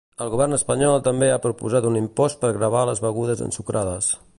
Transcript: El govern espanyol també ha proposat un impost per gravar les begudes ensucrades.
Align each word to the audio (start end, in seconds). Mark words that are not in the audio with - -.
El 0.23 0.29
govern 0.35 0.55
espanyol 0.55 0.97
també 1.07 1.29
ha 1.33 1.37
proposat 1.45 1.89
un 1.91 2.01
impost 2.01 2.43
per 2.47 2.53
gravar 2.59 2.87
les 2.93 3.05
begudes 3.09 3.47
ensucrades. 3.51 4.15